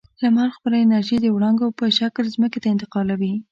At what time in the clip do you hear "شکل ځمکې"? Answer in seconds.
1.99-2.59